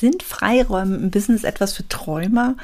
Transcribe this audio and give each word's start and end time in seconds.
Sind 0.00 0.22
Freiräume 0.22 0.96
im 0.96 1.10
Business 1.10 1.44
etwas 1.44 1.74
für 1.74 1.86
Träumer 1.86 2.56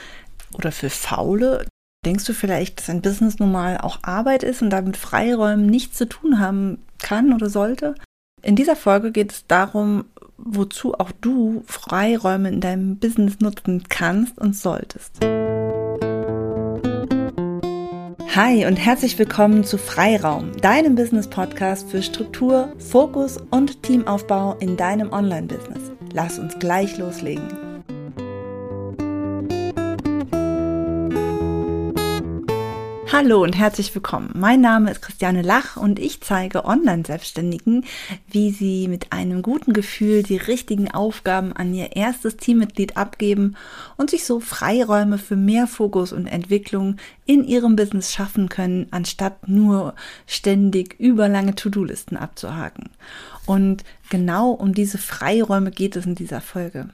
oder 0.54 0.72
für 0.72 0.88
Faule? 0.88 1.66
Denkst 2.06 2.24
du 2.24 2.32
vielleicht, 2.32 2.78
dass 2.78 2.88
ein 2.88 3.02
Business 3.02 3.38
nun 3.38 3.52
mal 3.52 3.76
auch 3.76 3.98
Arbeit 4.00 4.42
ist 4.42 4.62
und 4.62 4.70
damit 4.70 4.96
Freiräumen 4.96 5.66
nichts 5.66 5.98
zu 5.98 6.08
tun 6.08 6.40
haben 6.40 6.78
kann 6.98 7.34
oder 7.34 7.50
sollte? 7.50 7.94
In 8.40 8.56
dieser 8.56 8.74
Folge 8.74 9.12
geht 9.12 9.32
es 9.32 9.46
darum, 9.46 10.06
wozu 10.38 10.94
auch 10.94 11.12
du 11.20 11.62
Freiräume 11.66 12.48
in 12.48 12.62
deinem 12.62 12.96
Business 12.96 13.38
nutzen 13.40 13.84
kannst 13.90 14.38
und 14.38 14.56
solltest. 14.56 15.22
Hi 18.34 18.64
und 18.64 18.76
herzlich 18.76 19.18
willkommen 19.18 19.62
zu 19.62 19.76
Freiraum, 19.76 20.56
deinem 20.62 20.94
Business-Podcast 20.94 21.90
für 21.90 22.02
Struktur, 22.02 22.72
Fokus 22.78 23.36
und 23.50 23.82
Teamaufbau 23.82 24.54
in 24.54 24.78
deinem 24.78 25.12
Online-Business. 25.12 25.95
Lass 26.16 26.38
uns 26.38 26.58
gleich 26.58 26.96
loslegen. 26.96 27.46
Hallo 33.12 33.42
und 33.42 33.56
herzlich 33.56 33.94
willkommen. 33.94 34.30
Mein 34.34 34.62
Name 34.62 34.90
ist 34.90 35.02
Christiane 35.02 35.42
Lach 35.42 35.76
und 35.76 35.98
ich 35.98 36.22
zeige 36.22 36.64
Online-Selbstständigen, 36.64 37.84
wie 38.28 38.50
sie 38.50 38.88
mit 38.88 39.12
einem 39.12 39.42
guten 39.42 39.74
Gefühl 39.74 40.22
die 40.22 40.38
richtigen 40.38 40.90
Aufgaben 40.90 41.52
an 41.52 41.74
ihr 41.74 41.96
erstes 41.96 42.38
Teammitglied 42.38 42.96
abgeben 42.96 43.56
und 43.98 44.08
sich 44.10 44.24
so 44.24 44.40
Freiräume 44.40 45.18
für 45.18 45.36
mehr 45.36 45.66
Fokus 45.66 46.12
und 46.12 46.26
Entwicklung 46.26 46.96
in 47.26 47.44
ihrem 47.44 47.76
Business 47.76 48.12
schaffen 48.12 48.48
können, 48.48 48.86
anstatt 48.90 49.48
nur 49.48 49.94
ständig 50.26 50.98
überlange 50.98 51.54
To-Do-Listen 51.54 52.16
abzuhaken. 52.16 52.90
Und 53.46 53.84
genau 54.10 54.50
um 54.50 54.74
diese 54.74 54.98
Freiräume 54.98 55.70
geht 55.70 55.96
es 55.96 56.06
in 56.06 56.14
dieser 56.14 56.40
Folge. 56.40 56.88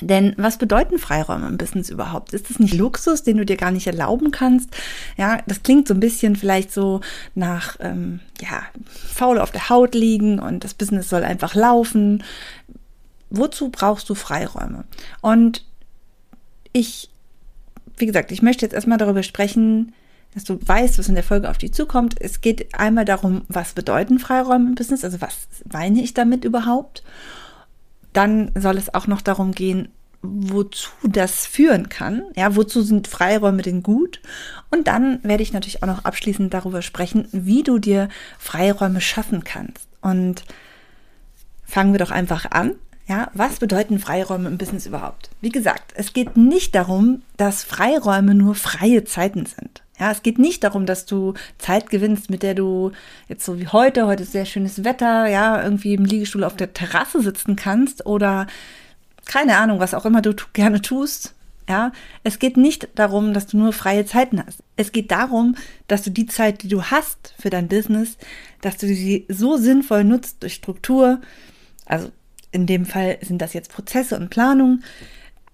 Denn 0.00 0.34
was 0.36 0.58
bedeuten 0.58 0.98
Freiräume 0.98 1.46
im 1.46 1.56
Business 1.56 1.88
überhaupt? 1.88 2.32
Ist 2.32 2.50
das 2.50 2.58
nicht 2.58 2.74
Luxus, 2.74 3.22
den 3.22 3.36
du 3.36 3.46
dir 3.46 3.56
gar 3.56 3.70
nicht 3.70 3.86
erlauben 3.86 4.32
kannst? 4.32 4.70
Ja, 5.16 5.38
das 5.46 5.62
klingt 5.62 5.86
so 5.86 5.94
ein 5.94 6.00
bisschen 6.00 6.34
vielleicht 6.34 6.72
so 6.72 7.00
nach, 7.34 7.76
ähm, 7.78 8.20
ja, 8.40 8.62
faul 8.84 9.38
auf 9.38 9.52
der 9.52 9.68
Haut 9.68 9.94
liegen 9.94 10.40
und 10.40 10.64
das 10.64 10.74
Business 10.74 11.08
soll 11.08 11.22
einfach 11.22 11.54
laufen. 11.54 12.24
Wozu 13.30 13.68
brauchst 13.68 14.08
du 14.10 14.16
Freiräume? 14.16 14.84
Und 15.20 15.64
ich, 16.72 17.08
wie 17.96 18.06
gesagt, 18.06 18.32
ich 18.32 18.42
möchte 18.42 18.66
jetzt 18.66 18.74
erstmal 18.74 18.98
darüber 18.98 19.22
sprechen, 19.22 19.94
dass 20.34 20.44
du 20.44 20.58
weißt, 20.60 20.98
was 20.98 21.08
in 21.08 21.14
der 21.14 21.24
Folge 21.24 21.48
auf 21.48 21.58
dich 21.58 21.72
zukommt. 21.72 22.16
Es 22.20 22.40
geht 22.40 22.74
einmal 22.74 23.04
darum, 23.04 23.42
was 23.48 23.72
bedeuten 23.72 24.18
Freiräume 24.18 24.68
im 24.68 24.74
Business? 24.74 25.04
Also 25.04 25.20
was 25.20 25.46
meine 25.72 26.02
ich 26.02 26.12
damit 26.14 26.44
überhaupt? 26.44 27.02
dann 28.14 28.52
soll 28.54 28.78
es 28.78 28.94
auch 28.94 29.06
noch 29.06 29.20
darum 29.20 29.52
gehen, 29.52 29.88
wozu 30.22 30.88
das 31.02 31.44
führen 31.44 31.90
kann. 31.90 32.22
Ja, 32.34 32.56
wozu 32.56 32.80
sind 32.80 33.08
Freiräume 33.08 33.60
denn 33.60 33.82
gut? 33.82 34.22
Und 34.70 34.88
dann 34.88 35.18
werde 35.22 35.42
ich 35.42 35.52
natürlich 35.52 35.82
auch 35.82 35.86
noch 35.86 36.06
abschließend 36.06 36.54
darüber 36.54 36.80
sprechen, 36.80 37.28
wie 37.32 37.62
du 37.62 37.78
dir 37.78 38.08
Freiräume 38.38 39.02
schaffen 39.02 39.44
kannst. 39.44 39.86
Und 40.00 40.44
fangen 41.66 41.92
wir 41.92 41.98
doch 41.98 42.10
einfach 42.10 42.50
an. 42.50 42.76
Ja, 43.06 43.30
was 43.34 43.58
bedeuten 43.58 43.98
Freiräume 43.98 44.48
im 44.48 44.56
Business 44.56 44.86
überhaupt? 44.86 45.28
Wie 45.42 45.50
gesagt, 45.50 45.92
es 45.94 46.14
geht 46.14 46.38
nicht 46.38 46.74
darum, 46.74 47.20
dass 47.36 47.62
Freiräume 47.62 48.34
nur 48.34 48.54
freie 48.54 49.04
Zeiten 49.04 49.44
sind. 49.44 49.82
Ja, 49.98 50.10
es 50.10 50.22
geht 50.22 50.38
nicht 50.38 50.64
darum, 50.64 50.86
dass 50.86 51.06
du 51.06 51.34
Zeit 51.58 51.88
gewinnst, 51.88 52.28
mit 52.28 52.42
der 52.42 52.54
du 52.54 52.90
jetzt 53.28 53.44
so 53.44 53.60
wie 53.60 53.68
heute, 53.68 54.06
heute 54.06 54.24
ist 54.24 54.32
sehr 54.32 54.44
schönes 54.44 54.82
Wetter, 54.82 55.26
ja, 55.26 55.62
irgendwie 55.62 55.94
im 55.94 56.04
Liegestuhl 56.04 56.42
auf 56.42 56.56
der 56.56 56.72
Terrasse 56.72 57.22
sitzen 57.22 57.54
kannst 57.54 58.04
oder 58.04 58.48
keine 59.24 59.56
Ahnung, 59.56 59.78
was 59.78 59.94
auch 59.94 60.04
immer 60.04 60.20
du 60.20 60.34
gerne 60.52 60.82
tust. 60.82 61.34
Ja, 61.68 61.92
es 62.24 62.38
geht 62.38 62.58
nicht 62.58 62.88
darum, 62.94 63.32
dass 63.32 63.46
du 63.46 63.56
nur 63.56 63.72
freie 63.72 64.04
Zeiten 64.04 64.44
hast. 64.44 64.58
Es 64.76 64.92
geht 64.92 65.10
darum, 65.10 65.56
dass 65.88 66.02
du 66.02 66.10
die 66.10 66.26
Zeit, 66.26 66.62
die 66.62 66.68
du 66.68 66.82
hast 66.82 67.34
für 67.38 67.48
dein 67.48 67.68
Business, 67.68 68.18
dass 68.60 68.76
du 68.76 68.86
sie 68.86 69.24
so 69.28 69.56
sinnvoll 69.56 70.04
nutzt 70.04 70.42
durch 70.42 70.54
Struktur. 70.54 71.22
Also 71.86 72.10
in 72.52 72.66
dem 72.66 72.84
Fall 72.84 73.16
sind 73.22 73.40
das 73.40 73.54
jetzt 73.54 73.72
Prozesse 73.72 74.16
und 74.16 74.28
Planung, 74.28 74.82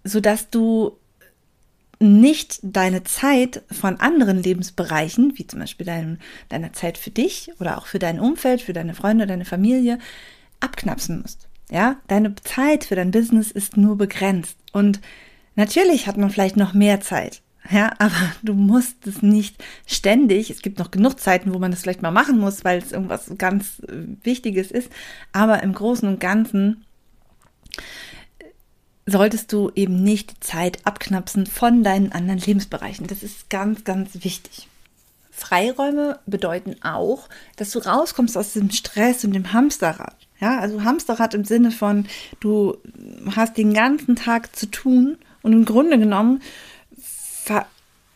so 0.03 0.20
dass 0.20 0.50
du 0.50 0.97
nicht 2.00 2.61
deine 2.62 3.05
Zeit 3.05 3.62
von 3.71 4.00
anderen 4.00 4.43
Lebensbereichen, 4.43 5.34
wie 5.37 5.47
zum 5.47 5.61
Beispiel 5.61 5.87
dein, 5.87 6.19
deiner 6.49 6.72
Zeit 6.72 6.97
für 6.97 7.11
dich 7.11 7.53
oder 7.61 7.78
auch 7.78 7.87
für 7.87 7.99
dein 7.99 8.19
Umfeld, 8.19 8.62
für 8.62 8.72
deine 8.72 8.94
Freunde, 8.94 9.27
deine 9.27 9.44
Familie, 9.44 9.99
abknapsen 10.61 11.21
musst. 11.21 11.49
Ja, 11.71 11.97
deine 12.09 12.34
Zeit 12.37 12.84
für 12.84 12.97
dein 12.97 13.11
Business 13.11 13.50
ist 13.50 13.77
nur 13.77 13.97
begrenzt. 13.97 14.56
Und 14.72 15.00
natürlich 15.55 16.06
hat 16.06 16.16
man 16.16 16.31
vielleicht 16.31 16.56
noch 16.56 16.72
mehr 16.72 17.00
Zeit. 17.00 17.43
Ja, 17.71 17.93
aber 17.99 18.32
du 18.43 18.55
musst 18.55 19.06
es 19.06 19.22
nicht 19.22 19.62
ständig. 19.87 20.50
Es 20.50 20.62
gibt 20.62 20.78
noch 20.78 20.91
genug 20.91 21.21
Zeiten, 21.21 21.53
wo 21.53 21.59
man 21.59 21.71
das 21.71 21.82
vielleicht 21.82 22.03
mal 22.03 22.11
machen 22.11 22.38
muss, 22.38 22.65
weil 22.65 22.78
es 22.78 22.93
irgendwas 22.93 23.31
ganz 23.37 23.81
äh, 23.81 24.06
Wichtiges 24.25 24.71
ist. 24.71 24.91
Aber 25.32 25.62
im 25.62 25.75
Großen 25.75 26.09
und 26.09 26.19
Ganzen 26.19 26.84
solltest 29.10 29.53
du 29.53 29.71
eben 29.75 30.03
nicht 30.03 30.31
die 30.31 30.41
Zeit 30.41 30.87
abknapsen 30.87 31.47
von 31.47 31.82
deinen 31.82 32.12
anderen 32.12 32.41
Lebensbereichen. 32.41 33.06
Das 33.06 33.22
ist 33.22 33.50
ganz, 33.50 33.84
ganz 33.84 34.25
wichtig. 34.25 34.69
Freiräume 35.31 36.19
bedeuten 36.26 36.76
auch, 36.82 37.28
dass 37.56 37.70
du 37.70 37.78
rauskommst 37.78 38.37
aus 38.37 38.53
dem 38.53 38.70
Stress 38.70 39.25
und 39.25 39.32
dem 39.32 39.53
Hamsterrad. 39.53 40.16
Ja, 40.38 40.59
also 40.59 40.84
Hamsterrad 40.84 41.34
im 41.34 41.44
Sinne 41.44 41.70
von, 41.70 42.06
du 42.41 42.76
hast 43.34 43.56
den 43.56 43.75
ganzen 43.75 44.16
Tag 44.16 44.54
zu 44.54 44.66
tun 44.66 45.19
und 45.43 45.53
im 45.53 45.65
Grunde 45.65 45.99
genommen 45.99 46.43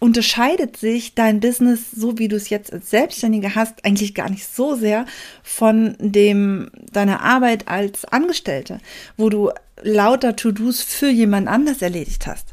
unterscheidet 0.04 0.76
sich 0.76 1.14
dein 1.14 1.40
Business, 1.40 1.90
so 1.90 2.18
wie 2.18 2.28
du 2.28 2.36
es 2.36 2.50
jetzt 2.50 2.70
als 2.74 2.90
Selbstständiger 2.90 3.54
hast, 3.54 3.86
eigentlich 3.86 4.14
gar 4.14 4.28
nicht 4.28 4.46
so 4.46 4.74
sehr 4.74 5.06
von 5.42 5.96
dem 5.98 6.70
deiner 6.92 7.22
Arbeit 7.22 7.68
als 7.68 8.04
Angestellte, 8.04 8.80
wo 9.16 9.30
du 9.30 9.50
lauter 9.80 10.36
To-Dos 10.36 10.82
für 10.82 11.08
jemand 11.08 11.48
anders 11.48 11.80
erledigt 11.80 12.26
hast. 12.26 12.48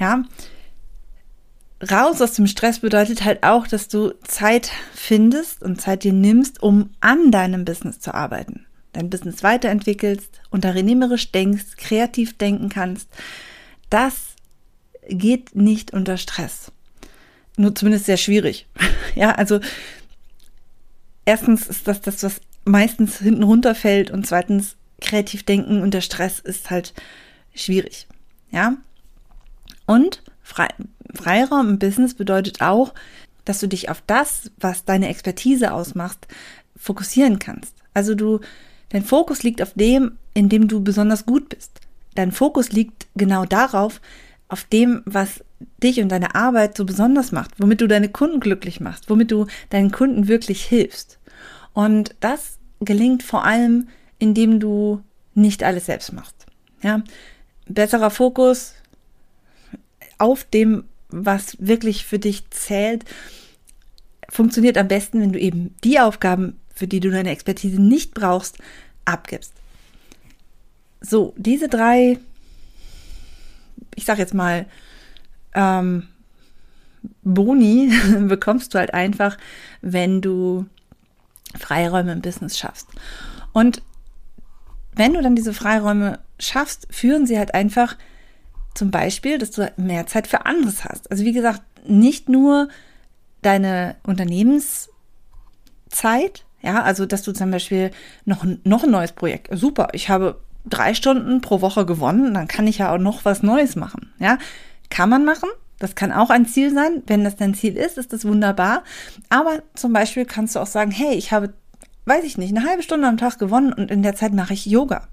Ja. 0.00 0.24
Raus 1.90 2.22
aus 2.22 2.32
dem 2.32 2.46
Stress 2.46 2.78
bedeutet 2.78 3.26
halt 3.26 3.42
auch, 3.42 3.66
dass 3.66 3.88
du 3.88 4.14
Zeit 4.26 4.70
findest 4.94 5.62
und 5.62 5.78
Zeit 5.78 6.02
dir 6.02 6.14
nimmst, 6.14 6.62
um 6.62 6.88
an 7.00 7.30
deinem 7.30 7.66
Business 7.66 8.00
zu 8.00 8.14
arbeiten. 8.14 8.64
Dein 8.94 9.10
Business 9.10 9.42
weiterentwickelst, 9.42 10.40
unternehmerisch 10.48 11.30
denkst, 11.30 11.76
kreativ 11.76 12.38
denken 12.38 12.70
kannst. 12.70 13.10
Das 13.90 14.14
geht 15.10 15.54
nicht 15.54 15.92
unter 15.92 16.16
Stress 16.16 16.72
nur 17.56 17.74
zumindest 17.74 18.06
sehr 18.06 18.16
schwierig. 18.16 18.66
ja, 19.14 19.32
also 19.32 19.60
erstens 21.24 21.66
ist 21.66 21.88
das 21.88 22.00
das, 22.00 22.22
was 22.22 22.40
meistens 22.64 23.18
hinten 23.18 23.42
runterfällt 23.42 24.10
und 24.10 24.26
zweitens 24.26 24.76
kreativ 25.00 25.44
denken 25.44 25.82
und 25.82 25.92
der 25.92 26.00
Stress 26.00 26.40
ist 26.40 26.70
halt 26.70 26.94
schwierig. 27.54 28.06
Ja. 28.50 28.76
Und 29.86 30.22
Fre 30.42 30.68
Freiraum 31.14 31.70
im 31.70 31.78
Business 31.78 32.14
bedeutet 32.14 32.60
auch, 32.60 32.92
dass 33.44 33.60
du 33.60 33.68
dich 33.68 33.88
auf 33.88 34.02
das, 34.06 34.50
was 34.58 34.84
deine 34.84 35.08
Expertise 35.08 35.72
ausmacht, 35.72 36.26
fokussieren 36.76 37.38
kannst. 37.38 37.74
Also 37.94 38.14
du, 38.14 38.40
dein 38.90 39.04
Fokus 39.04 39.42
liegt 39.42 39.62
auf 39.62 39.72
dem, 39.74 40.18
in 40.34 40.48
dem 40.48 40.68
du 40.68 40.82
besonders 40.82 41.24
gut 41.24 41.48
bist. 41.48 41.80
Dein 42.16 42.32
Fokus 42.32 42.72
liegt 42.72 43.06
genau 43.14 43.44
darauf, 43.44 44.00
auf 44.48 44.64
dem, 44.64 45.02
was 45.04 45.44
dich 45.82 46.00
und 46.00 46.10
deine 46.10 46.34
Arbeit 46.34 46.76
so 46.76 46.84
besonders 46.84 47.32
macht, 47.32 47.52
womit 47.58 47.80
du 47.80 47.88
deine 47.88 48.08
Kunden 48.08 48.40
glücklich 48.40 48.80
machst, 48.80 49.10
womit 49.10 49.30
du 49.30 49.46
deinen 49.70 49.90
Kunden 49.90 50.28
wirklich 50.28 50.64
hilfst. 50.64 51.18
Und 51.72 52.14
das 52.20 52.58
gelingt 52.80 53.22
vor 53.22 53.44
allem, 53.44 53.88
indem 54.18 54.60
du 54.60 55.02
nicht 55.34 55.62
alles 55.62 55.86
selbst 55.86 56.12
machst. 56.12 56.46
Ja, 56.82 57.02
besserer 57.68 58.10
Fokus 58.10 58.74
auf 60.18 60.44
dem, 60.44 60.84
was 61.08 61.56
wirklich 61.58 62.04
für 62.04 62.18
dich 62.18 62.48
zählt, 62.50 63.04
funktioniert 64.28 64.78
am 64.78 64.88
besten, 64.88 65.20
wenn 65.20 65.32
du 65.32 65.38
eben 65.38 65.74
die 65.84 66.00
Aufgaben, 66.00 66.58
für 66.74 66.86
die 66.86 67.00
du 67.00 67.10
deine 67.10 67.30
Expertise 67.30 67.80
nicht 67.80 68.14
brauchst, 68.14 68.58
abgibst. 69.04 69.52
So, 71.00 71.34
diese 71.36 71.68
drei 71.68 72.18
ich 73.96 74.04
sag 74.04 74.18
jetzt 74.18 74.34
mal, 74.34 74.66
ähm, 75.54 76.06
Boni 77.22 77.92
bekommst 78.28 78.74
du 78.74 78.78
halt 78.78 78.94
einfach, 78.94 79.36
wenn 79.80 80.20
du 80.20 80.66
Freiräume 81.58 82.12
im 82.12 82.20
Business 82.20 82.56
schaffst. 82.58 82.88
Und 83.52 83.82
wenn 84.94 85.14
du 85.14 85.22
dann 85.22 85.34
diese 85.34 85.52
Freiräume 85.52 86.20
schaffst, 86.38 86.86
führen 86.90 87.26
sie 87.26 87.38
halt 87.38 87.54
einfach 87.54 87.96
zum 88.74 88.90
Beispiel, 88.90 89.38
dass 89.38 89.50
du 89.50 89.72
mehr 89.76 90.06
Zeit 90.06 90.26
für 90.26 90.46
anderes 90.46 90.84
hast. 90.84 91.10
Also 91.10 91.24
wie 91.24 91.32
gesagt, 91.32 91.62
nicht 91.88 92.28
nur 92.28 92.68
deine 93.42 93.96
Unternehmenszeit, 94.02 94.90
ja, 96.62 96.82
also 96.82 97.06
dass 97.06 97.22
du 97.22 97.32
zum 97.32 97.50
Beispiel 97.50 97.90
noch, 98.24 98.44
noch 98.64 98.84
ein 98.84 98.90
neues 98.90 99.12
Projekt, 99.12 99.48
super, 99.56 99.88
ich 99.92 100.08
habe 100.08 100.40
drei 100.66 100.94
Stunden 100.94 101.40
pro 101.40 101.60
Woche 101.60 101.86
gewonnen, 101.86 102.34
dann 102.34 102.48
kann 102.48 102.66
ich 102.66 102.78
ja 102.78 102.92
auch 102.92 102.98
noch 102.98 103.24
was 103.24 103.42
Neues 103.42 103.76
machen. 103.76 104.12
Ja, 104.18 104.38
kann 104.90 105.08
man 105.08 105.24
machen. 105.24 105.48
Das 105.78 105.94
kann 105.94 106.12
auch 106.12 106.30
ein 106.30 106.46
Ziel 106.46 106.72
sein. 106.72 107.02
Wenn 107.06 107.24
das 107.24 107.36
dein 107.36 107.54
Ziel 107.54 107.76
ist, 107.76 107.98
ist 107.98 108.12
das 108.12 108.24
wunderbar. 108.24 108.82
Aber 109.28 109.62
zum 109.74 109.92
Beispiel 109.92 110.24
kannst 110.24 110.56
du 110.56 110.60
auch 110.60 110.66
sagen, 110.66 110.90
hey, 110.90 111.14
ich 111.14 111.32
habe, 111.32 111.52
weiß 112.06 112.24
ich 112.24 112.38
nicht, 112.38 112.56
eine 112.56 112.66
halbe 112.66 112.82
Stunde 112.82 113.06
am 113.06 113.18
Tag 113.18 113.38
gewonnen 113.38 113.72
und 113.72 113.90
in 113.90 114.02
der 114.02 114.16
Zeit 114.16 114.32
mache 114.32 114.54
ich 114.54 114.66
Yoga. 114.66 115.08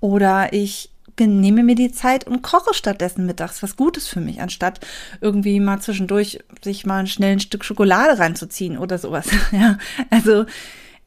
Oder 0.00 0.52
ich 0.52 0.90
nehme 1.20 1.62
mir 1.62 1.74
die 1.74 1.90
Zeit 1.90 2.26
und 2.26 2.42
koche 2.42 2.74
stattdessen 2.74 3.26
mittags 3.26 3.62
was 3.62 3.76
Gutes 3.76 4.06
für 4.06 4.20
mich, 4.20 4.40
anstatt 4.40 4.80
irgendwie 5.20 5.58
mal 5.58 5.80
zwischendurch 5.80 6.38
sich 6.62 6.86
mal 6.86 7.06
schnell 7.06 7.32
ein 7.32 7.40
Stück 7.40 7.64
Schokolade 7.64 8.18
reinzuziehen 8.18 8.78
oder 8.78 8.98
sowas. 8.98 9.26
Ja, 9.50 9.78
also 10.10 10.44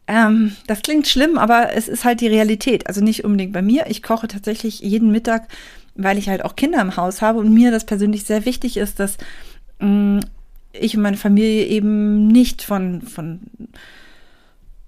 ähm, 0.08 0.56
das 0.68 0.82
klingt 0.82 1.08
schlimm, 1.08 1.38
aber 1.38 1.74
es 1.74 1.88
ist 1.88 2.04
halt 2.04 2.22
die 2.22 2.28
Realität. 2.28 2.88
Also 2.88 3.02
nicht 3.02 3.24
unbedingt 3.24 3.54
bei 3.54 3.62
mir. 3.62 3.86
Ich 3.88 4.04
koche 4.04 4.28
tatsächlich 4.28 4.80
jeden 4.80 5.12
Mittag, 5.12 5.48
weil 5.96 6.18
ich 6.18 6.30
halt 6.30 6.44
auch 6.44 6.56
Kinder 6.56 6.82
im 6.82 6.98
Haus 6.98 7.22
habe 7.22 7.40
und 7.40 7.54
mir 7.54 7.72
das 7.72 7.86
persönlich 7.86 8.24
sehr 8.24 8.46
wichtig 8.46 8.78
ist, 8.78 9.00
dass 9.00 9.18
mh, 9.80 9.88
mm, 9.88 10.20
ich 10.74 10.96
und 10.96 11.04
meine 11.04 11.18
Familie 11.18 11.66
eben 11.66 12.28
nicht 12.28 12.62
von, 12.62 13.02
von 13.02 13.42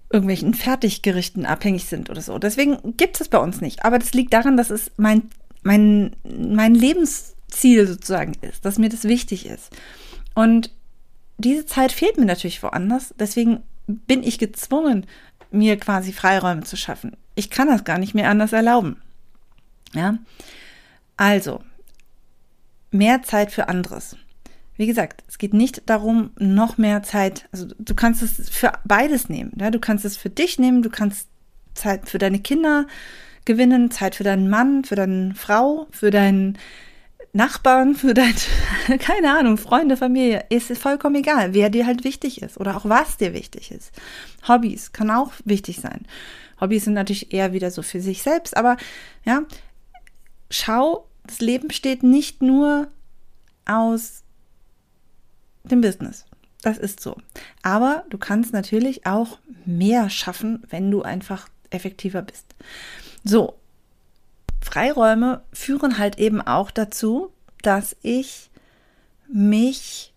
irgendwelchen 0.10 0.54
Fertiggerichten 0.54 1.46
abhängig 1.46 1.86
sind 1.86 2.10
oder 2.10 2.22
so. 2.22 2.38
Deswegen 2.40 2.96
gibt 2.98 3.20
es 3.20 3.28
bei 3.28 3.40
uns 3.40 3.62
nicht. 3.62 3.84
Aber 3.84 4.00
das 4.00 4.14
liegt 4.14 4.34
daran, 4.34 4.56
dass 4.56 4.70
es 4.70 4.92
mein, 4.96 5.24
mein, 5.64 6.16
mein 6.24 6.76
Lebensziel 6.76 7.88
sozusagen 7.88 8.34
ist, 8.42 8.64
dass 8.64 8.78
mir 8.78 8.90
das 8.90 9.04
wichtig 9.06 9.46
ist. 9.46 9.72
Und 10.36 10.72
diese 11.38 11.66
Zeit 11.66 11.92
fehlt 11.92 12.18
mir 12.18 12.26
natürlich 12.26 12.62
woanders. 12.64 13.14
Deswegen 13.20 13.64
bin 13.88 14.24
ich 14.24 14.40
gezwungen, 14.40 15.06
mir 15.52 15.78
quasi 15.78 16.14
Freiräume 16.14 16.64
zu 16.64 16.78
schaffen. 16.78 17.16
Ich 17.36 17.50
kann 17.50 17.68
das 17.68 17.84
gar 17.84 17.98
nicht 17.98 18.14
mehr 18.14 18.30
anders 18.30 18.54
erlauben. 18.54 18.98
Ja. 19.94 20.18
Also, 21.18 21.62
mehr 22.92 23.24
Zeit 23.24 23.52
für 23.52 23.68
anderes. 23.68 24.18
Wie 24.76 24.88
gesagt, 24.88 25.24
es 25.28 25.38
geht 25.38 25.54
nicht 25.54 25.84
darum, 25.88 26.32
noch 26.40 26.78
mehr 26.78 27.04
Zeit, 27.04 27.48
also 27.52 27.68
du 27.78 27.94
kannst 27.94 28.24
es 28.24 28.50
für 28.50 28.72
beides 28.86 29.30
nehmen. 29.30 29.52
Ja? 29.60 29.70
Du 29.70 29.80
kannst 29.80 30.06
es 30.06 30.18
für 30.18 30.30
dich 30.30 30.58
nehmen, 30.58 30.82
du 30.82 30.90
kannst 30.90 31.28
Zeit 31.76 32.10
für 32.10 32.18
deine 32.18 32.40
Kinder 32.40 32.88
gewinnen, 33.46 33.92
Zeit 33.92 34.16
für 34.16 34.24
deinen 34.24 34.50
Mann, 34.50 34.84
für 34.84 34.96
deine 34.96 35.36
Frau, 35.36 35.88
für 35.92 36.10
deinen 36.10 36.58
Nachbarn, 37.34 37.96
für 37.96 38.14
dein, 38.14 38.36
keine 39.00 39.38
Ahnung, 39.38 39.58
Freunde, 39.58 39.98
Familie. 39.98 40.46
ist 40.50 40.78
vollkommen 40.78 41.16
egal, 41.16 41.54
wer 41.54 41.70
dir 41.70 41.86
halt 41.88 42.04
wichtig 42.04 42.42
ist 42.42 42.60
oder 42.60 42.78
auch 42.78 42.86
was 42.86 43.18
dir 43.18 43.34
wichtig 43.34 43.72
ist. 43.72 43.92
Hobbys 44.48 44.94
kann 44.94 45.10
auch 45.10 45.34
wichtig 45.44 45.82
sein. 45.82 46.06
Hobbys 46.62 46.86
sind 46.86 46.94
natürlich 46.94 47.34
eher 47.34 47.52
wieder 47.52 47.72
so 47.72 47.82
für 47.82 48.02
sich 48.02 48.22
selbst, 48.22 48.56
aber 48.56 48.78
ja, 49.26 49.42
schau, 50.52 51.08
das 51.26 51.40
Leben 51.40 51.70
besteht 51.70 52.04
nicht 52.04 52.44
nur 52.44 52.88
aus 53.66 54.24
dem 55.64 55.82
Business. 55.82 56.26
Das 56.62 56.78
ist 56.78 57.00
so. 57.00 57.18
Aber 57.64 58.06
du 58.10 58.18
kannst 58.18 58.54
natürlich 58.54 59.06
auch 59.06 59.40
mehr 59.66 60.10
schaffen, 60.10 60.64
wenn 60.70 60.92
du 60.92 61.02
einfach 61.02 61.50
effektiver 61.72 62.22
bist. 62.22 62.56
So, 63.24 63.56
Freiräume 64.64 65.44
führen 65.52 65.98
halt 65.98 66.18
eben 66.18 66.42
auch 66.42 66.72
dazu, 66.72 67.32
dass 67.62 67.96
ich 68.02 68.50
mich 69.28 70.14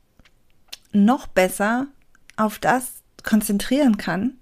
noch 0.92 1.26
besser 1.26 1.86
auf 2.36 2.58
das 2.58 3.02
konzentrieren 3.22 3.96
kann, 3.96 4.34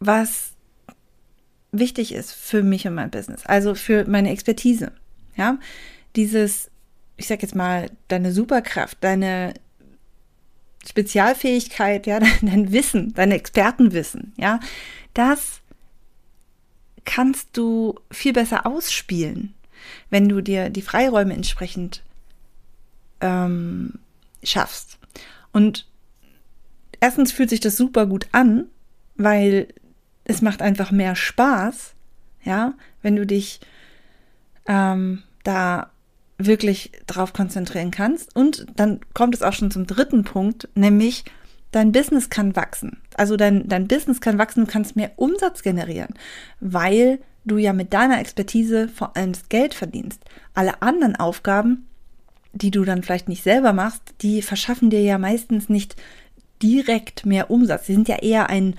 was 0.00 0.52
wichtig 1.70 2.12
ist 2.12 2.32
für 2.32 2.62
mich 2.62 2.86
und 2.86 2.94
mein 2.94 3.10
Business, 3.10 3.46
also 3.46 3.74
für 3.74 4.04
meine 4.06 4.30
Expertise. 4.30 4.92
Ja, 5.36 5.58
dieses 6.16 6.72
ich 7.22 7.28
sag 7.28 7.42
jetzt 7.42 7.54
mal, 7.54 7.88
deine 8.08 8.32
Superkraft, 8.32 8.98
deine 9.00 9.54
Spezialfähigkeit, 10.86 12.06
ja, 12.06 12.18
dein 12.42 12.72
Wissen, 12.72 13.14
dein 13.14 13.30
Expertenwissen, 13.30 14.32
ja, 14.36 14.60
das 15.14 15.60
kannst 17.04 17.56
du 17.56 17.98
viel 18.10 18.32
besser 18.32 18.66
ausspielen, 18.66 19.54
wenn 20.10 20.28
du 20.28 20.40
dir 20.40 20.70
die 20.70 20.82
Freiräume 20.82 21.34
entsprechend 21.34 22.02
ähm, 23.20 23.98
schaffst. 24.42 24.98
Und 25.52 25.86
erstens 27.00 27.32
fühlt 27.32 27.50
sich 27.50 27.60
das 27.60 27.76
super 27.76 28.06
gut 28.06 28.26
an, 28.32 28.66
weil 29.16 29.68
es 30.24 30.42
macht 30.42 30.62
einfach 30.62 30.90
mehr 30.90 31.16
Spaß, 31.16 31.94
ja, 32.44 32.74
wenn 33.02 33.16
du 33.16 33.26
dich 33.26 33.60
ähm, 34.66 35.22
da 35.44 35.90
wirklich 36.38 36.92
drauf 37.06 37.32
konzentrieren 37.32 37.90
kannst. 37.90 38.34
Und 38.34 38.66
dann 38.76 39.00
kommt 39.14 39.34
es 39.34 39.42
auch 39.42 39.52
schon 39.52 39.70
zum 39.70 39.86
dritten 39.86 40.24
Punkt, 40.24 40.68
nämlich 40.74 41.24
dein 41.72 41.90
Business 41.90 42.30
kann 42.30 42.54
wachsen. 42.54 43.02
Also 43.16 43.36
dein, 43.36 43.68
dein 43.68 43.88
Business 43.88 44.20
kann 44.20 44.38
wachsen, 44.38 44.66
du 44.66 44.70
kannst 44.70 44.94
mehr 44.94 45.12
Umsatz 45.16 45.62
generieren, 45.62 46.14
weil 46.60 47.18
du 47.44 47.58
ja 47.58 47.72
mit 47.72 47.92
deiner 47.92 48.20
Expertise 48.20 48.88
vor 48.88 49.16
allem 49.16 49.32
das 49.32 49.48
Geld 49.48 49.74
verdienst. 49.74 50.20
Alle 50.54 50.80
anderen 50.80 51.16
Aufgaben, 51.16 51.88
die 52.52 52.70
du 52.70 52.84
dann 52.84 53.02
vielleicht 53.02 53.28
nicht 53.28 53.42
selber 53.42 53.72
machst, 53.72 54.02
die 54.20 54.42
verschaffen 54.42 54.90
dir 54.90 55.02
ja 55.02 55.18
meistens 55.18 55.68
nicht 55.68 55.96
direkt 56.62 57.26
mehr 57.26 57.50
Umsatz. 57.50 57.86
Sie 57.86 57.94
sind 57.94 58.08
ja 58.08 58.16
eher 58.16 58.48
ein 58.48 58.76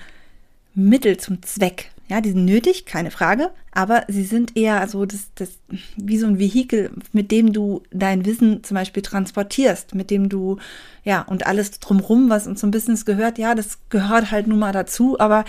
Mittel 0.74 1.18
zum 1.18 1.42
Zweck. 1.42 1.90
Ja, 2.08 2.20
die 2.20 2.32
sind 2.32 2.44
nötig, 2.44 2.84
keine 2.84 3.10
Frage, 3.10 3.50
aber 3.72 4.04
sie 4.08 4.24
sind 4.24 4.56
eher 4.56 4.86
so 4.88 5.06
das, 5.06 5.30
das, 5.36 5.58
wie 5.96 6.18
so 6.18 6.26
ein 6.26 6.38
Vehikel, 6.38 6.90
mit 7.12 7.30
dem 7.30 7.54
du 7.54 7.82
dein 7.90 8.26
Wissen 8.26 8.62
zum 8.62 8.74
Beispiel 8.74 9.02
transportierst, 9.02 9.94
mit 9.94 10.10
dem 10.10 10.28
du, 10.28 10.58
ja, 11.02 11.22
und 11.22 11.46
alles 11.46 11.80
drumrum, 11.80 12.28
was 12.28 12.46
uns 12.46 12.60
zum 12.60 12.70
Business 12.70 13.06
gehört, 13.06 13.38
ja, 13.38 13.54
das 13.54 13.78
gehört 13.88 14.30
halt 14.30 14.46
nun 14.46 14.58
mal 14.58 14.72
dazu, 14.72 15.18
aber 15.18 15.46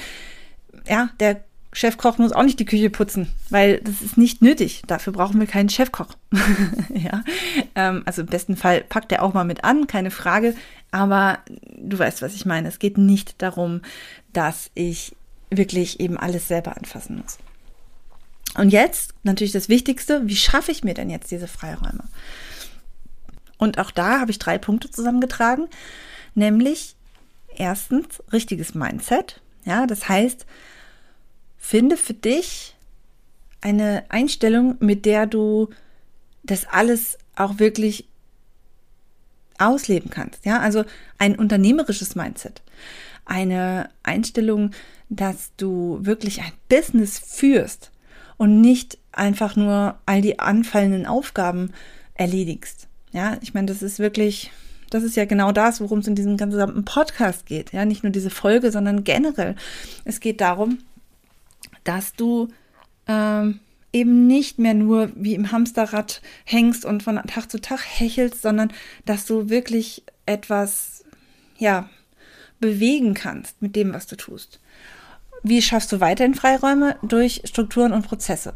ja, 0.88 1.10
der 1.20 1.44
Chefkoch 1.76 2.18
muss 2.20 2.32
auch 2.32 2.44
nicht 2.44 2.60
die 2.60 2.66
Küche 2.66 2.90
putzen, 2.90 3.28
weil 3.50 3.82
das 3.82 4.02
ist 4.02 4.18
nicht 4.18 4.42
nötig. 4.42 4.84
Dafür 4.88 5.12
brauchen 5.12 5.42
wir 5.42 5.48
keinen 5.48 5.68
Chefkoch. 5.68 6.08
ja, 6.94 7.22
ähm, 7.76 8.02
also 8.06 8.22
im 8.22 8.28
besten 8.28 8.56
Fall 8.56 8.82
packt 8.82 9.12
er 9.12 9.22
auch 9.22 9.34
mal 9.34 9.44
mit 9.44 9.66
an, 9.66 9.86
keine 9.86 10.10
Frage. 10.10 10.56
Aber 10.92 11.40
du 11.78 12.00
weißt, 12.00 12.22
was 12.22 12.34
ich 12.34 12.46
meine. 12.46 12.70
Es 12.70 12.80
geht 12.80 12.98
nicht 12.98 13.42
darum, 13.42 13.82
dass 14.32 14.72
ich 14.74 15.18
wirklich 15.50 16.00
eben 16.00 16.18
alles 16.18 16.48
selber 16.48 16.78
anfassen 16.78 17.18
muss. 17.18 17.38
Und 18.56 18.70
jetzt 18.70 19.14
natürlich 19.24 19.52
das 19.52 19.70
Wichtigste, 19.70 20.28
wie 20.28 20.36
schaffe 20.36 20.72
ich 20.72 20.84
mir 20.84 20.94
denn 20.94 21.10
jetzt 21.10 21.32
diese 21.32 21.48
Freiräume? 21.48 22.06
Und 23.58 23.80
auch 23.80 23.92
da 23.92 24.20
habe 24.20 24.32
ich 24.32 24.40
drei 24.40 24.58
Punkte 24.58 24.90
zusammengetragen, 24.90 25.68
nämlich 26.36 26.96
erstens 27.56 28.22
richtiges 28.32 28.76
Mindset. 28.76 29.42
Ja, 29.66 29.88
das 29.88 30.08
heißt, 30.08 30.46
finde 31.58 31.98
für 31.98 32.14
dich 32.14 32.76
eine 33.62 34.06
Einstellung, 34.10 34.76
mit 34.80 35.06
der 35.06 35.26
du 35.26 35.70
das 36.44 36.66
alles 36.68 37.18
auch 37.36 37.60
wirklich 37.60 38.08
ausleben 39.58 40.10
kannst. 40.10 40.46
Ja, 40.46 40.60
also 40.60 40.84
ein 41.18 41.36
unternehmerisches 41.36 42.16
Mindset, 42.16 42.62
eine 43.26 43.90
Einstellung, 44.04 44.72
dass 45.10 45.52
du 45.58 46.00
wirklich 46.02 46.42
ein 46.42 46.52
Business 46.70 47.20
führst 47.20 47.92
und 48.38 48.62
nicht 48.62 48.98
einfach 49.12 49.56
nur 49.56 49.98
all 50.06 50.22
die 50.22 50.40
anfallenden 50.40 51.06
Aufgaben 51.06 51.72
erledigst. 52.16 52.88
Ja, 53.12 53.38
ich 53.42 53.54
meine, 53.54 53.68
das 53.68 53.82
ist 53.82 54.00
wirklich, 54.00 54.52
das 54.90 55.04
ist 55.04 55.16
ja 55.16 55.26
genau 55.26 55.52
das, 55.52 55.80
worum 55.80 56.00
es 56.00 56.08
in 56.08 56.16
diesem 56.16 56.38
gesamten 56.38 56.84
Podcast 56.84 57.46
geht. 57.46 57.72
Ja, 57.72 57.86
nicht 57.86 58.04
nur 58.04 58.12
diese 58.12 58.30
Folge, 58.30 58.72
sondern 58.72 59.04
generell. 59.04 59.56
Es 60.04 60.20
geht 60.20 60.42
darum, 60.42 60.80
dass 61.84 62.14
du 62.14 62.50
ähm, 63.08 63.60
eben 63.94 64.28
nicht 64.28 64.60
mehr 64.60 64.74
nur 64.74 65.12
wie 65.16 65.36
im 65.36 65.54
Hamsterrad 65.54 66.22
hängst 66.44 66.84
und 66.84 67.04
von 67.04 67.16
Tag 67.28 67.50
zu 67.50 67.62
Tag 67.62 67.80
hechelst, 67.82 68.42
sondern 68.42 68.74
dass 69.06 69.26
du 69.26 69.50
wirklich 69.50 70.04
etwas, 70.26 71.06
ja, 71.58 71.90
bewegen 72.60 73.14
kannst 73.14 73.62
mit 73.62 73.76
dem, 73.76 73.94
was 73.94 74.08
du 74.08 74.18
tust. 74.18 74.60
Wie 75.48 75.62
schaffst 75.62 75.92
du 75.92 76.00
weiterhin 76.00 76.34
Freiräume? 76.34 76.96
Durch 77.04 77.44
Strukturen 77.46 77.94
und 77.94 78.08
Prozesse. 78.08 78.56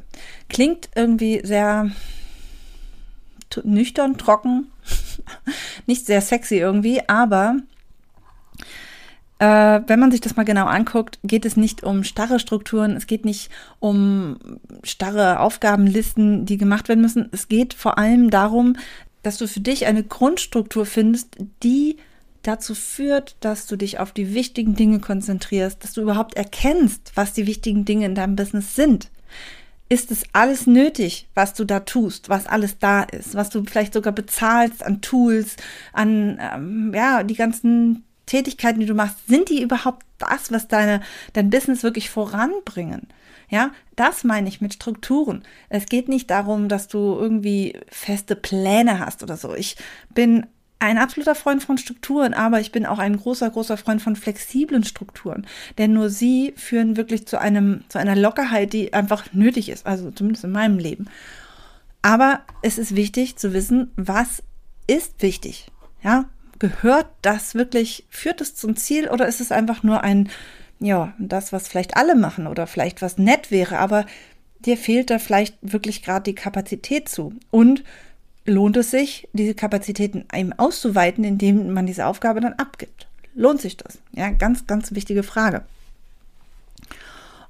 Klingt 0.49 0.89
irgendwie 0.95 1.39
sehr 1.43 1.91
nüchtern, 3.63 4.17
trocken, 4.17 4.71
nicht 5.85 6.07
sehr 6.07 6.21
sexy 6.21 6.55
irgendwie, 6.55 7.07
aber 7.07 7.57
äh, 9.37 9.81
wenn 9.85 9.99
man 9.99 10.09
sich 10.09 10.21
das 10.21 10.35
mal 10.35 10.45
genau 10.45 10.65
anguckt, 10.65 11.19
geht 11.23 11.45
es 11.45 11.57
nicht 11.57 11.83
um 11.83 12.03
starre 12.03 12.39
Strukturen, 12.39 12.95
es 12.95 13.05
geht 13.05 13.23
nicht 13.23 13.51
um 13.77 14.39
starre 14.81 15.41
Aufgabenlisten, 15.41 16.47
die 16.47 16.57
gemacht 16.57 16.89
werden 16.89 17.01
müssen. 17.01 17.29
Es 17.31 17.47
geht 17.47 17.75
vor 17.75 17.99
allem 17.99 18.31
darum, 18.31 18.77
dass 19.21 19.37
du 19.37 19.47
für 19.47 19.59
dich 19.59 19.85
eine 19.85 20.03
Grundstruktur 20.03 20.87
findest, 20.87 21.37
die 21.61 21.97
dazu 22.43 22.75
führt, 22.75 23.35
dass 23.39 23.67
du 23.67 23.75
dich 23.75 23.99
auf 23.99 24.11
die 24.11 24.33
wichtigen 24.33 24.75
Dinge 24.75 24.99
konzentrierst, 24.99 25.83
dass 25.83 25.93
du 25.93 26.01
überhaupt 26.01 26.35
erkennst, 26.35 27.11
was 27.15 27.33
die 27.33 27.47
wichtigen 27.47 27.85
Dinge 27.85 28.05
in 28.05 28.15
deinem 28.15 28.35
Business 28.35 28.75
sind. 28.75 29.09
ist 29.91 30.11
es 30.11 30.23
alles 30.33 30.67
nötig, 30.67 31.27
was 31.33 31.55
du 31.55 31.65
da 31.65 31.79
tust, 31.79 32.29
was 32.29 32.45
alles 32.45 32.77
da 32.77 33.01
ist, 33.01 33.33
was 33.33 33.49
du 33.49 33.63
vielleicht 33.63 33.93
sogar 33.93 34.13
bezahlst 34.13 34.83
an 34.85 35.01
Tools, 35.01 35.55
an 35.93 36.37
ähm, 36.39 36.93
ja 36.93 37.23
die 37.23 37.33
ganzen 37.33 38.03
Tätigkeiten, 38.27 38.79
die 38.79 38.85
du 38.85 38.93
machst, 38.93 39.17
sind 39.27 39.49
die 39.49 39.63
überhaupt 39.63 40.05
das, 40.19 40.51
was 40.51 40.67
deine 40.67 41.01
dein 41.33 41.49
Business 41.49 41.81
wirklich 41.81 42.11
voranbringen? 42.11 43.07
Ja, 43.49 43.71
das 43.95 44.23
meine 44.23 44.47
ich 44.47 44.61
mit 44.61 44.75
Strukturen. 44.75 45.43
Es 45.69 45.87
geht 45.87 46.07
nicht 46.07 46.29
darum, 46.29 46.69
dass 46.69 46.87
du 46.87 47.17
irgendwie 47.19 47.79
feste 47.87 48.35
Pläne 48.35 48.99
hast 48.99 49.23
oder 49.23 49.37
so. 49.37 49.55
Ich 49.55 49.75
bin 50.13 50.45
ein 50.79 50.97
absoluter 50.97 51.35
Freund 51.35 51.61
von 51.61 51.77
Strukturen, 51.77 52.33
aber 52.33 52.61
ich 52.61 52.71
bin 52.71 52.85
auch 52.85 52.99
ein 52.99 53.17
großer, 53.17 53.49
großer 53.49 53.75
Freund 53.75 54.01
von 54.01 54.15
flexiblen 54.15 54.85
Strukturen. 54.85 55.45
Denn 55.77 55.93
nur 55.93 56.09
sie 56.09 56.53
führen 56.55 56.95
wirklich 56.95 57.27
zu 57.27 57.39
einem, 57.39 57.83
zu 57.89 57.99
einer 57.99 58.15
Lockerheit, 58.15 58.71
die 58.71 58.93
einfach 58.93 59.33
nötig 59.33 59.69
ist. 59.69 59.85
Also 59.85 60.09
zumindest 60.11 60.45
in 60.45 60.51
meinem 60.51 60.79
Leben. 60.79 61.07
Aber 62.01 62.41
es 62.61 62.77
ist 62.77 62.95
wichtig 62.95 63.35
zu 63.35 63.53
wissen, 63.53 63.91
was 63.97 64.41
ist 64.87 65.21
wichtig. 65.21 65.67
Ja, 66.01 66.29
gehört 66.59 67.07
das 67.21 67.55
wirklich, 67.55 68.05
führt 68.09 68.39
es 68.39 68.55
zum 68.55 68.77
Ziel 68.77 69.09
oder 69.09 69.27
ist 69.27 69.41
es 69.41 69.51
einfach 69.51 69.83
nur 69.83 70.01
ein, 70.01 70.29
ja, 70.79 71.13
das, 71.19 71.51
was 71.51 71.67
vielleicht 71.67 71.97
alle 71.97 72.15
machen 72.15 72.47
oder 72.47 72.67
vielleicht 72.67 73.01
was 73.01 73.17
nett 73.17 73.51
wäre, 73.51 73.79
aber 73.79 74.05
dir 74.59 74.77
fehlt 74.77 75.09
da 75.09 75.19
vielleicht 75.19 75.57
wirklich 75.61 76.03
gerade 76.03 76.23
die 76.23 76.35
Kapazität 76.35 77.09
zu. 77.09 77.33
Und 77.51 77.83
lohnt 78.45 78.77
es 78.77 78.91
sich, 78.91 79.27
diese 79.33 79.53
Kapazitäten 79.53 80.25
eben 80.33 80.53
auszuweiten, 80.53 81.23
indem 81.23 81.73
man 81.73 81.85
diese 81.85 82.05
Aufgabe 82.05 82.41
dann 82.41 82.53
abgibt? 82.53 83.07
Lohnt 83.35 83.61
sich 83.61 83.77
das? 83.77 83.99
Ja, 84.11 84.29
ganz, 84.29 84.67
ganz 84.67 84.93
wichtige 84.93 85.23
Frage. 85.23 85.63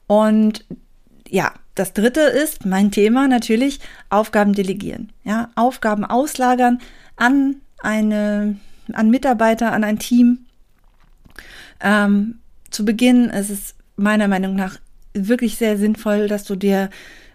Und 0.08 0.66
ja, 1.28 1.54
das 1.76 1.94
dritte 1.94 2.22
ist 2.22 2.66
mein 2.66 2.92
Thema 2.92 3.28
natürlich 3.28 3.80
Aufgaben 4.10 4.54
delegieren. 4.54 5.12
Ja, 5.24 5.50
Aufgaben 5.56 6.04
auslagern 6.04 6.82
an 7.16 7.58
eine, 7.80 8.58
an 8.92 9.10
Mitarbeiter, 9.10 9.72
an 9.72 9.84
ein 9.84 10.00
Team. 10.00 10.46
Ähm, 11.80 12.40
zu 12.70 12.84
Beginn 12.86 13.30
ist 13.30 13.50
es 13.50 13.76
meiner 13.96 14.28
Meinung 14.28 14.56
nach 14.56 14.80
wirklich 15.14 15.58
sehr 15.58 15.78
sinnvoll, 15.78 16.28
dass 16.28 16.44
du 16.44 16.56
dir 16.56 16.90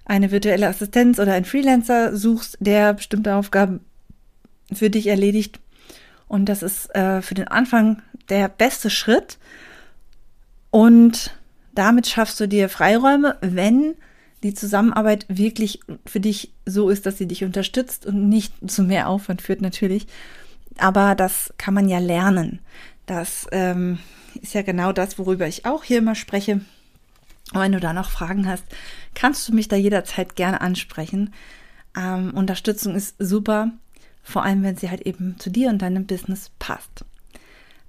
eine 0.05 0.31
virtuelle 0.31 0.69
Assistenz 0.69 1.19
oder 1.19 1.33
einen 1.33 1.45
Freelancer 1.45 2.17
suchst, 2.17 2.59
der 2.61 2.95
bestimmte 2.95 3.35
Aufgaben 3.35 3.81
für 4.73 4.91
dich 4.91 5.07
erledigt. 5.07 5.61
Und 6.29 6.47
das 6.47 6.63
ist 6.63 6.95
äh, 6.95 7.23
für 7.23 7.35
den 7.35 7.49
Anfang 7.49 8.03
der 8.29 8.49
beste 8.49 8.91
Schritt. 8.91 9.39
Und 10.71 11.37
damit 11.75 12.07
schaffst 12.07 12.39
du 12.41 12.49
dir 12.49 12.69
Freiräume, 12.69 13.37
wenn 13.41 13.95
die 14.43 14.55
Zusammenarbeit 14.55 15.27
wirklich 15.29 15.81
für 16.05 16.21
dich 16.21 16.53
so 16.67 16.91
ist, 16.91 17.07
dass 17.07 17.17
sie 17.17 17.27
dich 17.27 17.45
unterstützt 17.45 18.05
und 18.05 18.29
nicht 18.29 18.53
zu 18.71 18.83
mehr 18.83 19.09
Aufwand 19.09 19.41
führt 19.43 19.63
natürlich. 19.63 20.07
Aber 20.77 21.15
das 21.15 21.55
kann 21.57 21.75
man 21.75 21.89
ja 21.89 21.99
lernen. 21.99 22.61
Das 23.07 23.47
ähm, 23.53 23.99
ist 24.41 24.55
ja 24.55 24.63
genau 24.63 24.93
das, 24.93 25.19
worüber 25.19 25.47
ich 25.47 25.65
auch 25.65 25.85
hier 25.85 25.99
immer 25.99 26.15
spreche. 26.15 26.61
Und 27.53 27.61
wenn 27.61 27.73
du 27.73 27.81
da 27.81 27.93
noch 27.93 28.11
Fragen 28.11 28.49
hast, 28.49 28.65
kannst 29.15 29.49
du 29.49 29.55
mich 29.55 29.69
da 29.69 29.77
jederzeit 29.77 30.35
gerne 30.37 30.61
ansprechen. 30.61 31.33
Ähm, 31.97 32.33
Unterstützung 32.35 32.95
ist 32.95 33.17
super, 33.19 33.71
vor 34.23 34.43
allem 34.43 34.63
wenn 34.63 34.77
sie 34.77 34.91
halt 34.91 35.03
eben 35.03 35.39
zu 35.39 35.51
dir 35.51 35.69
und 35.69 35.83
deinem 35.83 36.07
Business 36.07 36.51
passt. 36.59 37.05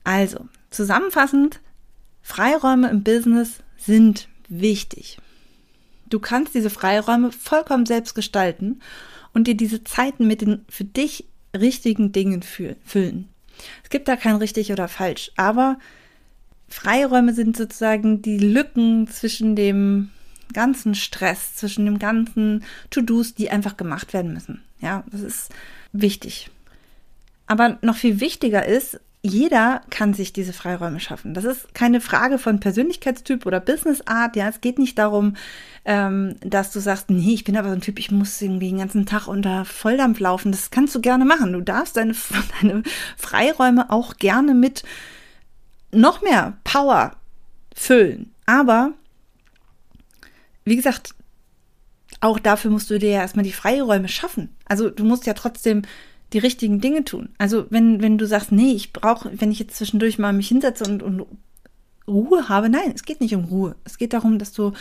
Also, 0.04 0.48
zusammenfassend, 0.70 1.62
Freiräume 2.22 2.90
im 2.90 3.04
Business 3.04 3.60
sind 3.78 4.28
wichtig. 4.50 5.20
Du 6.08 6.20
kannst 6.20 6.54
diese 6.54 6.70
Freiräume 6.70 7.32
vollkommen 7.32 7.86
selbst 7.86 8.14
gestalten 8.14 8.82
und 9.34 9.48
dir 9.48 9.56
diese 9.56 9.84
Zeiten 9.84 10.28
mit 10.28 10.42
den 10.42 10.66
für 10.70 10.84
dich 10.84 11.26
richtigen 11.56 12.12
Dingen 12.12 12.44
füllen. 12.44 13.30
Es 13.84 13.90
gibt 13.90 14.08
da 14.08 14.16
kein 14.16 14.36
richtig 14.36 14.72
oder 14.72 14.88
falsch, 14.88 15.32
aber 15.38 15.80
Freiräume 16.68 17.34
sind 17.34 17.56
sozusagen 17.58 18.22
die 18.22 18.38
Lücken 18.38 19.08
zwischen 19.08 19.56
dem 19.56 20.10
ganzen 20.54 20.96
Stress, 20.96 21.56
zwischen 21.56 21.86
dem 21.86 22.00
ganzen 22.00 22.64
To-Dos, 22.90 23.36
die 23.36 23.50
einfach 23.50 23.78
gemacht 23.78 24.14
werden 24.14 24.34
müssen. 24.34 24.62
Ja, 24.80 25.04
das 25.12 25.22
ist 25.22 25.50
wichtig. 25.92 26.50
Aber 27.48 27.78
noch 27.82 27.96
viel 27.96 28.20
wichtiger 28.20 28.66
ist, 28.66 29.00
jeder 29.22 29.82
kann 29.90 30.14
sich 30.14 30.34
diese 30.34 30.54
Freiräume 30.54 31.00
schaffen. 31.00 31.34
Das 31.34 31.46
ist 31.46 31.74
keine 31.74 32.00
Frage 32.00 32.38
von 32.38 32.60
Persönlichkeitstyp 32.60 33.48
oder 33.48 33.60
Businessart. 33.60 34.36
Ja, 34.36 34.48
es 34.50 34.62
geht 34.62 34.78
nicht 34.78 35.00
darum, 35.00 35.36
ähm, 35.84 36.36
dass 36.42 36.72
du 36.72 36.80
sagst, 36.80 37.10
nee, 37.10 37.34
ich 37.34 37.44
bin 37.44 37.58
aber 37.58 37.70
so 37.70 37.74
ein 37.74 37.82
Typ, 37.82 37.98
ich 37.98 38.12
muss 38.12 38.40
irgendwie 38.40 38.70
den 38.70 38.78
ganzen 38.78 39.08
Tag 39.08 39.28
unter 39.28 39.66
Volldampf 39.66 40.20
laufen. 40.20 40.52
Das 40.52 40.70
kannst 40.70 40.94
du 40.94 41.02
gerne 41.02 41.26
machen. 41.26 41.54
Du 41.54 41.62
darfst 41.62 41.98
deine, 41.98 42.14
deine 42.62 42.84
Freiräume 43.18 43.90
auch 43.90 44.18
gerne 44.18 44.54
mit 44.54 44.84
noch 45.96 46.22
mehr 46.22 46.58
Power 46.64 47.16
füllen. 47.74 48.32
Aber, 48.46 48.94
wie 50.64 50.76
gesagt, 50.76 51.16
auch 52.22 52.40
dafür 52.40 52.72
musst 52.72 52.90
du 52.90 53.00
dir 53.00 53.12
ja 53.12 53.22
erstmal 53.22 53.46
die 53.46 53.52
Freiräume 53.52 54.08
schaffen. 54.08 54.50
Also 54.66 54.90
du 54.90 55.04
musst 55.04 55.26
ja 55.26 55.34
trotzdem 55.34 55.84
die 56.34 56.40
richtigen 56.40 56.82
Dinge 56.82 57.06
tun. 57.06 57.30
Also 57.38 57.68
wenn, 57.70 58.02
wenn 58.02 58.18
du 58.18 58.26
sagst, 58.26 58.52
nee, 58.52 58.72
ich 58.72 58.94
brauche, 58.94 59.32
wenn 59.40 59.52
ich 59.52 59.60
jetzt 59.60 59.76
zwischendurch 59.76 60.18
mal 60.18 60.34
mich 60.34 60.48
hinsetze 60.48 60.84
und, 60.86 61.04
und 61.04 61.26
Ruhe 62.08 62.50
habe, 62.50 62.70
nein, 62.70 62.92
es 62.94 63.04
geht 63.04 63.22
nicht 63.22 63.36
um 63.36 63.46
Ruhe. 63.46 63.76
Es 63.84 63.98
geht 63.98 64.14
darum, 64.14 64.40
dass 64.40 64.52
du 64.52 64.74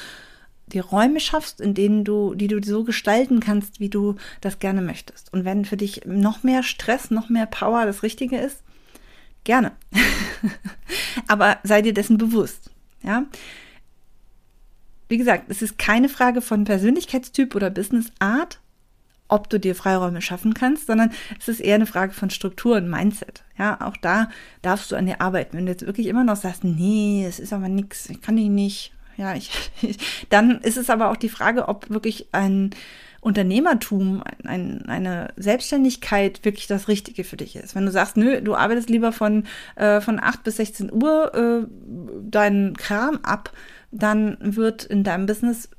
die 0.66 0.78
Räume 0.78 1.20
schaffst, 1.20 1.60
in 1.60 1.74
denen 1.74 2.04
du, 2.04 2.34
die 2.34 2.48
du 2.48 2.62
so 2.62 2.84
gestalten 2.84 3.40
kannst, 3.40 3.80
wie 3.80 3.90
du 3.90 4.16
das 4.40 4.58
gerne 4.58 4.80
möchtest. 4.80 5.32
Und 5.32 5.44
wenn 5.44 5.64
für 5.64 5.76
dich 5.76 6.02
noch 6.06 6.42
mehr 6.42 6.62
Stress, 6.62 7.10
noch 7.10 7.28
mehr 7.28 7.46
Power 7.46 7.84
das 7.84 8.02
Richtige 8.02 8.38
ist, 8.38 8.62
gerne. 9.44 9.72
Aber 11.28 11.58
sei 11.62 11.82
dir 11.82 11.94
dessen 11.94 12.18
bewusst. 12.18 12.70
Ja. 13.02 13.24
Wie 15.08 15.18
gesagt, 15.18 15.44
es 15.48 15.62
ist 15.62 15.78
keine 15.78 16.08
Frage 16.08 16.40
von 16.40 16.64
Persönlichkeitstyp 16.64 17.54
oder 17.54 17.70
Businessart, 17.70 18.60
ob 19.28 19.50
du 19.50 19.58
dir 19.58 19.74
Freiräume 19.74 20.22
schaffen 20.22 20.54
kannst, 20.54 20.86
sondern 20.86 21.12
es 21.38 21.48
ist 21.48 21.60
eher 21.60 21.76
eine 21.76 21.86
Frage 21.86 22.12
von 22.12 22.30
Struktur 22.30 22.76
und 22.76 22.88
Mindset. 22.88 23.42
Ja, 23.58 23.80
auch 23.80 23.96
da 23.96 24.28
darfst 24.62 24.90
du 24.90 24.96
an 24.96 25.06
dir 25.06 25.20
arbeiten. 25.20 25.56
Wenn 25.56 25.66
du 25.66 25.72
jetzt 25.72 25.86
wirklich 25.86 26.06
immer 26.06 26.24
noch 26.24 26.36
sagst, 26.36 26.64
nee, 26.64 27.24
es 27.26 27.38
ist 27.38 27.52
aber 27.52 27.68
nichts, 27.68 28.08
ich 28.10 28.20
kann 28.20 28.36
die 28.36 28.48
nicht. 28.48 28.92
Ja, 29.16 29.34
ich, 29.34 29.50
ich, 29.82 29.98
dann 30.30 30.60
ist 30.60 30.76
es 30.76 30.90
aber 30.90 31.10
auch 31.10 31.16
die 31.16 31.28
Frage, 31.28 31.68
ob 31.68 31.90
wirklich 31.90 32.28
ein 32.32 32.70
Unternehmertum, 33.24 34.22
ein, 34.44 34.84
eine 34.86 35.32
Selbstständigkeit 35.36 36.44
wirklich 36.44 36.66
das 36.66 36.88
Richtige 36.88 37.24
für 37.24 37.38
dich 37.38 37.56
ist. 37.56 37.74
Wenn 37.74 37.86
du 37.86 37.90
sagst, 37.90 38.18
nö, 38.18 38.42
du 38.42 38.54
arbeitest 38.54 38.90
lieber 38.90 39.12
von, 39.12 39.44
äh, 39.76 40.02
von 40.02 40.20
8 40.20 40.44
bis 40.44 40.56
16 40.56 40.92
Uhr 40.92 41.34
äh, 41.34 41.66
deinen 42.22 42.76
Kram 42.76 43.20
ab, 43.22 43.50
dann 43.90 44.36
wird 44.40 44.84
in 44.84 45.04
deinem 45.04 45.24
Business, 45.24 45.70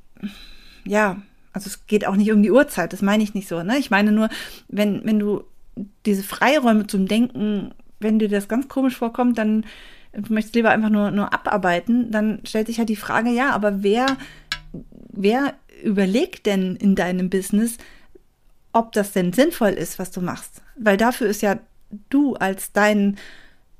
ja, 0.84 1.22
also 1.52 1.68
es 1.68 1.86
geht 1.86 2.06
auch 2.06 2.16
nicht 2.16 2.32
um 2.32 2.42
die 2.42 2.50
Uhrzeit, 2.50 2.92
das 2.92 3.00
meine 3.00 3.22
ich 3.22 3.34
nicht 3.34 3.46
so. 3.46 3.62
Ne? 3.62 3.78
Ich 3.78 3.90
meine 3.90 4.10
nur, 4.10 4.28
wenn, 4.68 5.04
wenn 5.04 5.20
du 5.20 5.44
diese 6.04 6.24
Freiräume 6.24 6.88
zum 6.88 7.06
Denken, 7.06 7.72
wenn 8.00 8.18
dir 8.18 8.28
das 8.28 8.48
ganz 8.48 8.66
komisch 8.66 8.96
vorkommt, 8.96 9.38
dann 9.38 9.64
du 10.12 10.32
möchtest 10.32 10.54
lieber 10.54 10.70
einfach 10.70 10.88
nur, 10.88 11.10
nur 11.10 11.32
abarbeiten, 11.32 12.10
dann 12.10 12.40
stellt 12.44 12.66
sich 12.66 12.78
halt 12.78 12.88
die 12.88 12.96
Frage, 12.96 13.30
ja, 13.30 13.50
aber 13.50 13.82
wer, 13.82 14.06
wer 14.72 15.54
überleg 15.82 16.44
denn 16.44 16.76
in 16.76 16.94
deinem 16.94 17.30
Business, 17.30 17.76
ob 18.72 18.92
das 18.92 19.12
denn 19.12 19.32
sinnvoll 19.32 19.70
ist, 19.70 19.98
was 19.98 20.10
du 20.10 20.20
machst. 20.20 20.62
Weil 20.76 20.96
dafür 20.96 21.28
ist 21.28 21.42
ja 21.42 21.58
du 22.10 22.34
als 22.34 22.72
dein, 22.72 23.16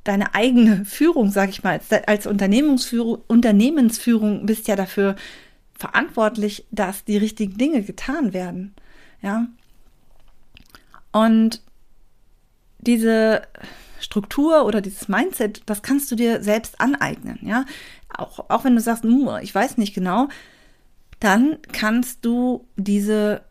deine 0.04 0.34
eigene 0.34 0.84
Führung, 0.84 1.30
sag 1.30 1.50
ich 1.50 1.62
mal, 1.62 1.80
als, 2.06 2.26
Unternehmensführung, 2.26 3.22
Unternehmensführung 3.26 4.46
bist 4.46 4.68
ja 4.68 4.76
dafür 4.76 5.16
verantwortlich, 5.74 6.64
dass 6.70 7.04
die 7.04 7.18
richtigen 7.18 7.58
Dinge 7.58 7.82
getan 7.82 8.32
werden. 8.32 8.74
Ja. 9.20 9.46
Und 11.12 11.60
diese 12.78 13.42
Struktur 14.00 14.64
oder 14.64 14.80
dieses 14.80 15.08
Mindset, 15.08 15.62
das 15.66 15.82
kannst 15.82 16.10
du 16.10 16.16
dir 16.16 16.42
selbst 16.42 16.80
aneignen, 16.80 17.38
ja. 17.42 17.64
Auch, 18.16 18.48
auch 18.48 18.64
wenn 18.64 18.76
du 18.76 18.80
sagst, 18.80 19.04
ich 19.42 19.54
weiß 19.54 19.78
nicht 19.78 19.94
genau, 19.94 20.28
dann 21.26 21.58
kannst 21.72 22.24
du 22.24 22.68
diese 22.76 23.42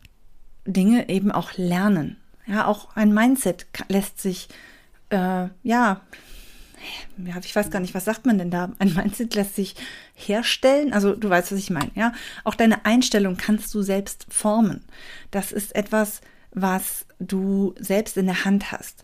Dinge 0.66 1.10
eben 1.10 1.30
auch 1.30 1.58
lernen. 1.58 2.16
Ja, 2.48 2.68
auch 2.68 2.96
ein 2.96 3.14
Mindset 3.14 3.66
lässt 3.90 4.22
sich, 4.22 4.48
äh, 5.10 5.50
ja, 5.62 6.02
ja, 7.18 7.38
ich 7.44 7.54
weiß 7.54 7.72
gar 7.72 7.82
nicht, 7.82 7.94
was 7.94 8.06
sagt 8.06 8.26
man 8.26 8.38
denn 8.38 8.50
da? 8.50 8.72
Ein 8.80 8.94
Mindset 8.94 9.36
lässt 9.36 9.56
sich 9.56 9.76
herstellen. 10.14 10.94
Also 10.94 11.16
du 11.16 11.30
weißt, 11.30 11.52
was 11.52 11.60
ich 11.60 11.70
meine, 11.70 11.92
ja. 11.96 12.14
Auch 12.46 12.56
deine 12.56 12.86
Einstellung 12.86 13.36
kannst 13.36 13.74
du 13.74 13.82
selbst 13.82 14.26
formen. 14.30 14.86
Das 15.32 15.52
ist 15.52 15.76
etwas, 15.76 16.22
was 16.52 17.06
du 17.20 17.76
selbst 17.78 18.16
in 18.16 18.28
der 18.28 18.46
Hand 18.46 18.72
hast. 18.72 19.04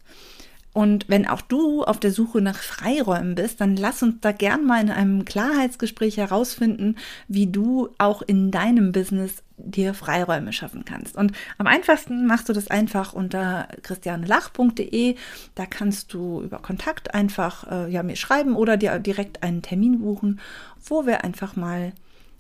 Und 0.74 1.10
wenn 1.10 1.28
auch 1.28 1.42
du 1.42 1.84
auf 1.84 2.00
der 2.00 2.12
Suche 2.12 2.42
nach 2.42 2.58
Freiräumen 2.58 3.36
bist, 3.36 3.60
dann 3.60 3.76
lass 3.76 4.02
uns 4.04 4.16
da 4.22 4.32
gern 4.32 4.66
mal 4.66 4.82
in 4.82 4.90
einem 4.90 5.26
Klarheitsgespräch 5.26 6.18
herausfinden, 6.18 6.96
wie 7.28 7.48
du 7.48 7.90
auch 7.98 8.22
in 8.22 8.52
deinem 8.52 8.94
Business 8.94 9.44
dir 9.58 9.94
Freiräume 9.94 10.54
schaffen 10.54 10.86
kannst. 10.86 11.18
Und 11.18 11.34
am 11.58 11.68
einfachsten 11.68 12.26
machst 12.26 12.48
du 12.48 12.54
das 12.54 12.70
einfach 12.70 13.14
unter 13.14 13.68
christianelach.de. 13.84 15.16
Da 15.56 15.66
kannst 15.66 16.14
du 16.14 16.42
über 16.42 16.60
Kontakt 16.60 17.14
einfach 17.14 17.70
äh, 17.70 17.92
ja, 17.92 18.02
mir 18.02 18.16
schreiben 18.16 18.56
oder 18.56 18.78
dir 18.78 18.98
direkt 19.00 19.44
einen 19.44 19.62
Termin 19.62 20.00
buchen, 20.00 20.40
wo 20.84 21.06
wir 21.06 21.24
einfach 21.24 21.56
mal 21.56 21.92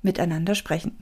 miteinander 0.01 0.55
sprechen. 0.55 0.97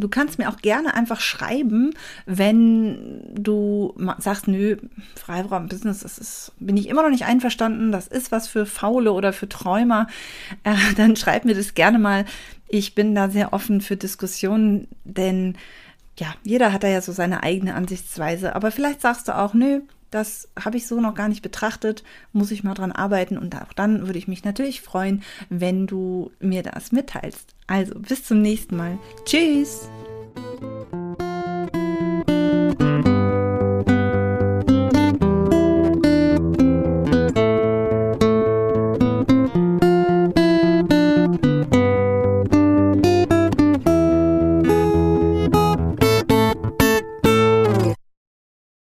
Du 0.00 0.08
kannst 0.08 0.38
mir 0.38 0.48
auch 0.48 0.58
gerne 0.58 0.94
einfach 0.94 1.20
schreiben, 1.20 1.92
wenn 2.26 3.22
du 3.34 3.94
sagst, 4.18 4.48
nö, 4.48 4.76
Freiraum-Business, 5.16 6.00
das 6.00 6.18
ist, 6.18 6.52
bin 6.58 6.76
ich 6.76 6.88
immer 6.88 7.02
noch 7.02 7.10
nicht 7.10 7.24
einverstanden, 7.24 7.92
das 7.92 8.06
ist 8.06 8.32
was 8.32 8.48
für 8.48 8.66
Faule 8.66 9.12
oder 9.12 9.32
für 9.32 9.48
Träumer, 9.48 10.06
äh, 10.64 10.74
dann 10.96 11.16
schreib 11.16 11.44
mir 11.44 11.54
das 11.54 11.74
gerne 11.74 11.98
mal. 11.98 12.24
Ich 12.68 12.94
bin 12.94 13.14
da 13.14 13.28
sehr 13.28 13.52
offen 13.52 13.80
für 13.80 13.96
Diskussionen, 13.96 14.88
denn 15.04 15.56
ja, 16.18 16.34
jeder 16.44 16.72
hat 16.72 16.82
da 16.82 16.88
ja 16.88 17.00
so 17.00 17.12
seine 17.12 17.42
eigene 17.42 17.74
Ansichtsweise. 17.74 18.54
Aber 18.54 18.70
vielleicht 18.70 19.00
sagst 19.00 19.28
du 19.28 19.36
auch, 19.36 19.54
nö, 19.54 19.80
das 20.10 20.48
habe 20.62 20.76
ich 20.76 20.86
so 20.86 21.00
noch 21.00 21.14
gar 21.14 21.28
nicht 21.28 21.42
betrachtet, 21.42 22.02
muss 22.32 22.50
ich 22.50 22.64
mal 22.64 22.74
dran 22.74 22.92
arbeiten 22.92 23.38
und 23.38 23.54
auch 23.54 23.72
dann 23.72 24.06
würde 24.06 24.18
ich 24.18 24.28
mich 24.28 24.44
natürlich 24.44 24.80
freuen, 24.80 25.22
wenn 25.48 25.86
du 25.86 26.30
mir 26.40 26.62
das 26.62 26.92
mitteilst. 26.92 27.54
Also 27.66 27.94
bis 27.98 28.24
zum 28.24 28.42
nächsten 28.42 28.76
Mal. 28.76 28.98
Tschüss! 29.24 29.88